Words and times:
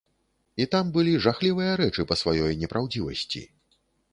І 0.63 0.65
там 0.75 0.87
былі 0.95 1.13
жахлівыя 1.25 1.75
рэчы 1.81 2.07
па 2.13 2.17
сваёй 2.23 2.59
непраўдзівасці. 2.63 3.45